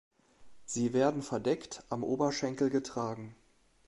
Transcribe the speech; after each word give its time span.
Sie 0.65 0.93
werden 0.93 1.21
verdeckt 1.21 1.83
am 1.89 2.03
Oberschenkel 2.03 2.71
getragen. 2.71 3.35